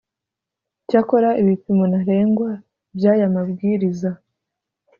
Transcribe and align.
Icyakora 0.83 1.29
ibipimo 1.41 1.83
ntarengwa 1.91 2.51
by 2.97 3.03
aya 3.11 3.27
mabwiriza 3.33 4.09